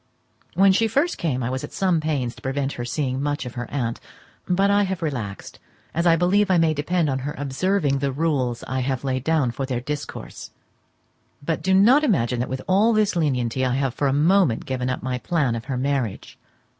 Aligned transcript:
When 0.55 0.71
she 0.71 0.87
first 0.87 1.19
came 1.19 1.43
I 1.43 1.51
was 1.51 1.63
at 1.63 1.71
some 1.73 1.99
pains 2.01 2.33
to 2.33 2.41
prevent 2.41 2.73
her 2.73 2.85
seeing 2.85 3.21
much 3.21 3.45
of 3.45 3.53
her 3.53 3.69
aunt; 3.69 3.99
but 4.47 4.71
I 4.71 4.81
have 4.81 5.03
relaxed, 5.03 5.59
as 5.93 6.07
I 6.07 6.15
believe 6.15 6.49
I 6.49 6.57
may 6.57 6.73
depend 6.73 7.07
on 7.07 7.19
her 7.19 7.35
observing 7.37 7.99
the 7.99 8.11
rules 8.11 8.63
I 8.63 8.79
have 8.79 9.03
laid 9.03 9.23
down 9.23 9.51
for 9.51 9.67
their 9.67 9.79
discourse. 9.79 10.49
But 11.45 11.61
do 11.61 11.75
not 11.75 12.03
imagine 12.03 12.39
that 12.39 12.49
with 12.49 12.63
all 12.67 12.93
this 12.93 13.15
lenity 13.15 13.63
I 13.63 13.75
have 13.75 13.93
for 13.93 14.07
a 14.07 14.11
moment 14.11 14.65
given 14.65 14.89
up 14.89 15.03
my 15.03 15.19
plan 15.19 15.53
of 15.53 15.65
her 15.65 15.77
marriage. 15.77 16.39